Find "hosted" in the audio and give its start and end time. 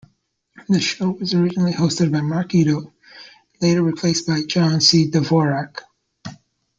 1.73-2.11